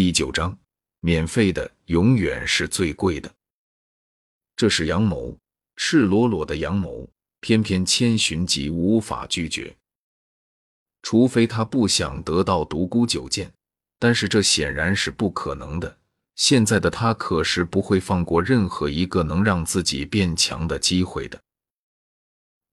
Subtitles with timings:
[0.00, 0.56] 第九章，
[1.00, 3.28] 免费的永远是最贵的。
[4.54, 5.36] 这是阳谋，
[5.74, 9.76] 赤裸裸的阳谋，偏偏千寻疾无法拒绝。
[11.02, 13.52] 除非他不想得到独孤九剑，
[13.98, 15.98] 但是这显然是不可能的。
[16.36, 21.42] 现在的他可是不会放过任何一个能让自己变强的机会的。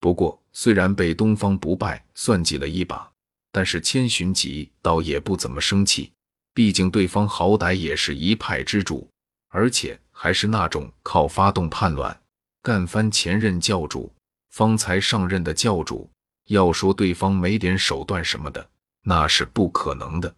[0.00, 3.08] 不过，虽然被东方不败算计了一把，
[3.52, 6.10] 但是千寻疾倒也不怎么生气。
[6.54, 9.08] 毕竟对方好歹也是一派之主，
[9.48, 12.20] 而且还是那种靠发动叛乱
[12.62, 14.12] 干翻前任教主
[14.50, 16.10] 方才上任的教主。
[16.48, 18.68] 要说对方没点手段什么的，
[19.02, 20.34] 那是不可能的。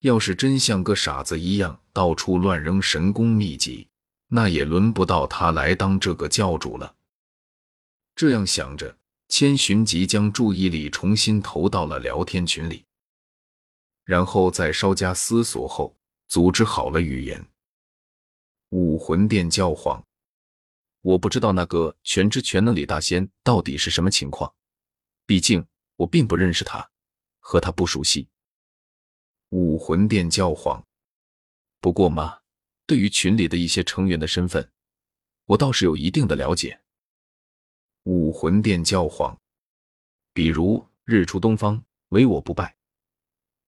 [0.00, 3.86] 要是真像个傻子一样到处乱扔神功秘籍，
[4.26, 6.94] 那也轮不到他来当这个教主了。
[8.16, 8.94] 这样想着，
[9.28, 12.84] 千寻疾将注意力重新投到了聊天群里，
[14.04, 15.96] 然后在稍加思索后，
[16.28, 17.44] 组织好了语言。
[18.70, 20.04] 武魂殿教皇，
[21.02, 24.54] 我不知道那个全知全能李大仙到底是什么情况，
[25.26, 26.90] 毕竟我并不认识他，
[27.38, 28.28] 和他不熟悉。
[29.50, 30.82] 武魂殿教皇，
[31.80, 32.40] 不过嘛，
[32.86, 34.72] 对于群里的一些成员的身份，
[35.44, 36.80] 我倒是有一定的了解。
[38.04, 39.38] 武魂殿教皇，
[40.32, 42.74] 比如日出东方，唯我不败。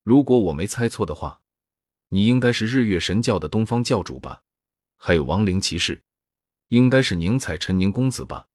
[0.04, 1.40] 如果我没猜错的话，
[2.08, 4.42] 你应该是日月神教的东方教主吧？
[4.98, 6.02] 还有亡灵骑士，
[6.68, 8.46] 应该是宁采臣宁公子吧？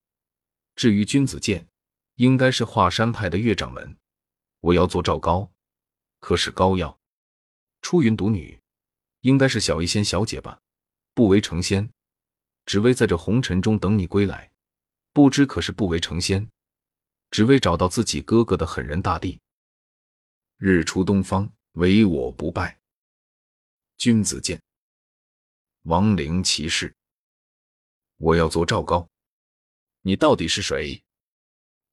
[0.76, 1.66] 至于君子剑，
[2.14, 3.96] 应该是华山派的岳掌门。
[4.60, 5.50] 我要做赵高，
[6.20, 6.96] 可是膏药。
[7.82, 8.60] 出云独女，
[9.22, 10.60] 应该是小医仙小姐吧？
[11.14, 11.90] 不为成仙，
[12.64, 14.52] 只为在这红尘中等你归来。
[15.12, 16.48] 不知可是不为成仙，
[17.32, 19.40] 只为找到自己哥哥的狠人大帝。
[20.62, 22.78] 日出东方，唯我不败。
[23.96, 24.60] 君子剑，
[25.84, 26.94] 亡灵骑士。
[28.18, 29.08] 我要做赵高。
[30.02, 31.02] 你到底是谁？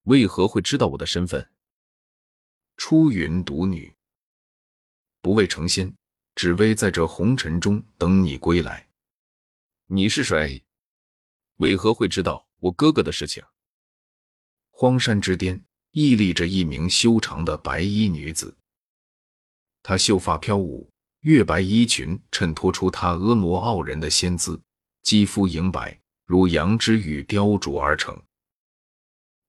[0.02, 1.50] 为何会知道我的身份？
[2.76, 3.96] 出云独女。
[5.22, 5.96] 不为成仙，
[6.36, 8.90] 只为在这红尘中等你归来。
[9.86, 10.62] 你是谁？
[11.56, 13.42] 为何会知道我哥哥的事情？
[14.72, 18.56] 荒山之巅屹立着一名修长的白衣女子，
[19.82, 20.90] 她秀发飘舞，
[21.22, 24.62] 月白衣裙衬托出她婀娜傲人的仙姿，
[25.04, 28.22] 肌肤莹白如羊脂玉雕琢而成。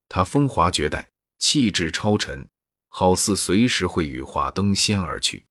[0.09, 2.49] 她风华绝代，气质超尘，
[2.89, 5.45] 好似随时会羽化登仙而去。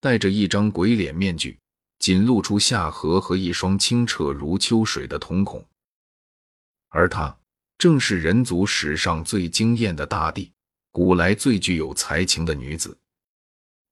[0.00, 1.58] 戴着一张鬼脸面具，
[1.98, 5.62] 仅露出下颌和一双清澈如秋水的瞳孔，
[6.88, 7.36] 而他
[7.80, 10.52] 正是人族史上最惊艳的大地，
[10.90, 12.94] 古来最具有才情的女子，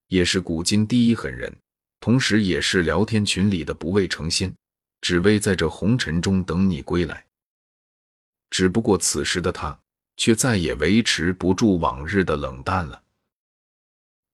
[0.09, 1.51] 也是古今第一狠人，
[1.99, 4.55] 同时也是聊天群里的不为成仙，
[5.01, 7.25] 只为在这红尘中等你归来。
[8.51, 9.81] 只不过此时的他，
[10.19, 13.03] 却再也维持不住往日的冷淡了，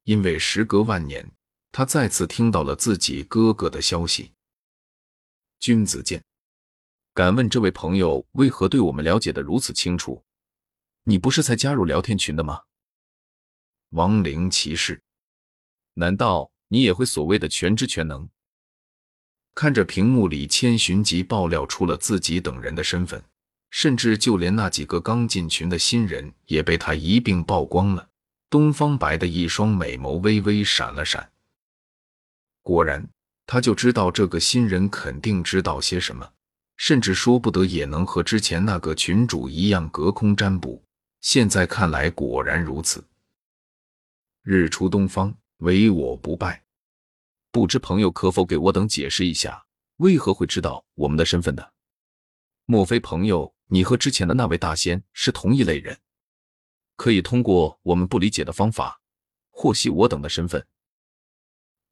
[0.03, 1.25] 因为时隔万年。
[1.70, 4.32] 他再次听到了自己哥哥的消息。
[5.60, 6.20] 君子剑，
[7.14, 10.25] 敢问这位朋友为何对我们了解的如此清楚？
[11.04, 12.62] 你不是才加入聊天群的吗？
[13.91, 15.00] 亡灵骑士，
[15.92, 18.28] 难道你也会所谓的全知全能？
[19.54, 23.22] 看着屏幕里千寻疾爆料出了自己等人的身份，
[23.70, 28.08] 甚至就连那几个刚进群的新人也被他一并曝光了。
[28.50, 31.31] 东方白的一双美眸微微闪了闪。
[32.62, 33.08] 果然，
[33.46, 36.32] 他就知道这个新人肯定知道些什么，
[36.76, 40.84] 甚至说不得也能和之前那个群主一样隔空占卜。
[41.20, 43.02] 现在看来，果然如此。
[44.42, 46.62] 日出东方，唯我不败。
[47.50, 49.64] 不知朋友可否给我等解释一下，
[49.96, 51.62] 为何会知道我们的身份呢？
[52.66, 55.98] 莫非朋友你和之前的那位大仙是同一类人？
[56.96, 59.00] 可以通过我们不理解的方法
[59.50, 60.66] 获悉我等的身份。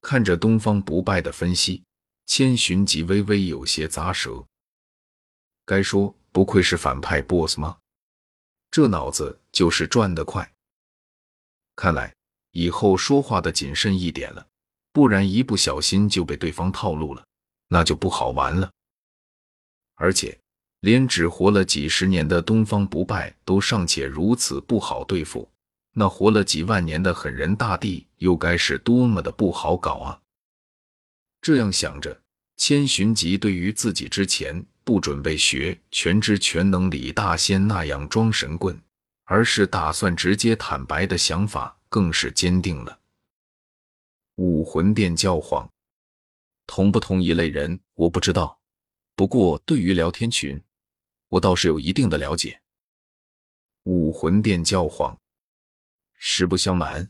[0.01, 1.83] 看着东方不败的分析，
[2.25, 4.45] 千寻疾微微有些咂舌。
[5.65, 7.77] 该说不愧是反派 BOSS 吗？
[8.71, 10.51] 这脑子就是转得快。
[11.75, 12.13] 看来
[12.51, 14.47] 以后说话的谨慎一点了，
[14.91, 17.25] 不然一不小心就被对方套路了，
[17.67, 18.71] 那就不好玩了。
[19.95, 20.37] 而且
[20.79, 25.49] 连只活了几十年的东方不败都尚且如此不好对付。
[25.95, 30.19] 那活了几万年的狠人大帝又该是多么的不好搞啊！
[31.39, 32.19] 这样想着，
[32.55, 38.79] 千寻疾对于自己之前不准备学全知全能李大仙那样装神棍，
[39.25, 42.99] 而是打算直接坦白的想法更是坚定了。
[44.35, 45.69] 武魂殿教皇，
[46.65, 48.59] 同不同一类人我不知道，
[49.15, 50.61] 不过对于聊天群，
[51.29, 52.61] 我倒是有一定的了解。
[53.83, 55.17] 武魂殿教皇，
[56.15, 57.09] 实不相瞒，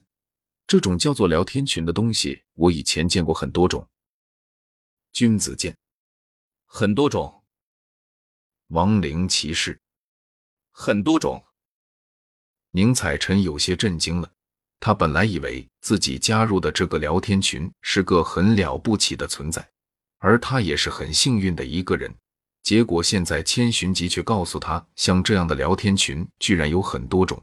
[0.66, 3.88] 这种叫做聊天群的东西，我以前见过很多种。
[5.14, 5.78] 君子剑，
[6.66, 7.44] 很多种。
[8.70, 9.80] 亡灵骑士，
[10.72, 11.40] 很多种。
[12.72, 14.32] 宁采臣有些震惊了，
[14.80, 19.70] 他本来以为自己加入的这个聊天群是个很了不起的存在，
[20.18, 22.12] 而他也是很幸运的一个人。
[22.64, 27.40] 结果现在千寻疾却告诉他，像这样的聊天群居然有很多种。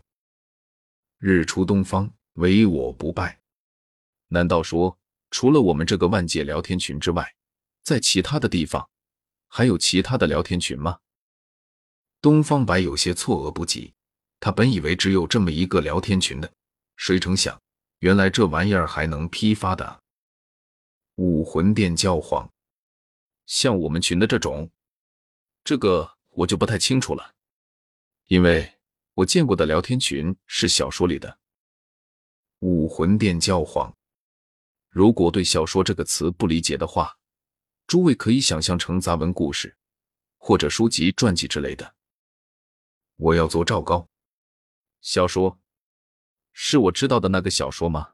[1.19, 3.39] 日出东方，唯我不败。
[4.27, 4.99] 难道说，
[5.31, 7.33] 除了我们这个万界聊天群之外，
[7.83, 8.89] 在其他的地方
[9.49, 10.99] 还有其他的聊天群吗？
[12.21, 13.95] 东方白有些错愕不及，
[14.39, 16.53] 他本以为只有这么一个聊天群的，
[16.97, 17.61] 谁成想，
[18.01, 20.03] 原来这玩意儿还能批发的。
[21.17, 22.51] 武魂殿教皇，
[23.47, 24.71] 像我们群的这种。
[25.63, 27.35] 这个我就不太清楚了，
[28.27, 28.79] 因为
[29.15, 31.39] 我见过的聊天群是小说里的。
[32.61, 33.95] 武魂殿教皇，
[34.89, 37.15] 如果对小说这个词不理解的话，
[37.91, 39.77] 诸位可以想象成杂文故事
[40.39, 41.97] 或者书籍传记之类的。
[43.17, 44.09] 我要做赵高。
[45.01, 45.59] 小说
[46.53, 48.13] 是我知道的那个小说吗？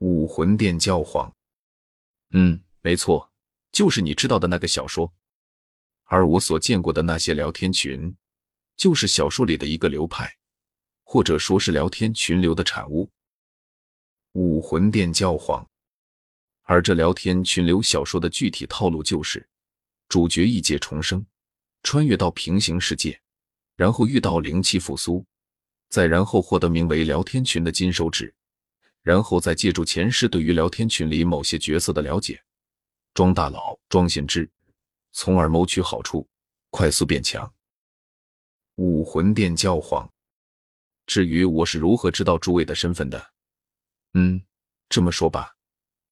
[0.00, 1.34] 武魂殿教皇，
[2.32, 3.32] 嗯，没错，
[3.70, 5.10] 就是你知道的那个小说。
[6.02, 8.14] 而我所见过的那些聊天群，
[8.76, 10.30] 就是小说里的一个流派，
[11.04, 13.10] 或者说是聊天群流的产物。
[14.32, 15.66] 武魂殿教皇，
[16.62, 19.46] 而这聊天群流小说的具体套路就是：
[20.08, 21.24] 主角异界重生，
[21.82, 23.20] 穿越到平行世界，
[23.76, 25.24] 然后遇到灵气复苏，
[25.88, 28.32] 再然后获得名为聊天群的金手指，
[29.02, 32.42] 然后再借助前世对于聊天群里某些角色的了解，
[33.12, 34.48] 装大佬、装先知。
[35.12, 36.26] 从而谋取好处，
[36.70, 37.52] 快速变强。
[38.76, 40.10] 武魂殿教皇。
[41.04, 43.32] 至于我是如何知道诸位的身份的，
[44.14, 44.42] 嗯，
[44.88, 45.54] 这么说吧，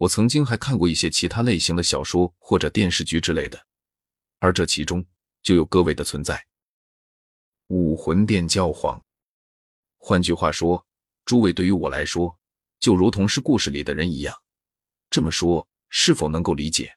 [0.01, 3.67] 我曾经还看过一些其他类型的小说或者电视剧之类的，
[4.39, 5.05] 而这其中
[5.43, 6.43] 就有各位的存在。
[7.67, 8.99] 武魂殿教皇。
[9.99, 10.83] 换句话说，
[11.27, 12.35] 诸位对于我来说，
[12.79, 14.35] 就如同是故事里的人一样。
[15.11, 16.97] 这么说，是否能够理解？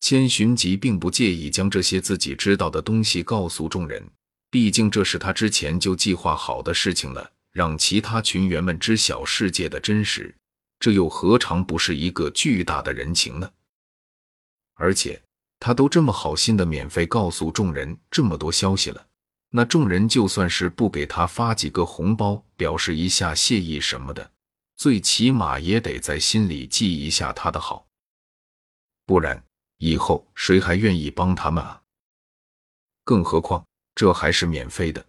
[0.00, 4.06] 千寻疾并不介意将这些自己知道的东西告诉众人，
[4.50, 7.32] 毕竟这是他之前就计划好的事情了。
[7.52, 10.32] 让其他群员们知晓世界的真实，
[10.80, 13.48] 这又何尝不是一个巨大的人情呢？
[14.74, 15.22] 而且
[15.60, 19.06] 他都这么好心的免费告诉众人这么多消息了，
[19.50, 24.32] 那众人就算是不给他发几个红包，表示一下谢意什么的，
[24.76, 27.86] 最起码也得在心里记一下他的好，
[29.04, 29.44] 不然。
[29.82, 31.82] 以后谁还愿意帮他们啊？
[33.02, 35.06] 更何况这还是免费的。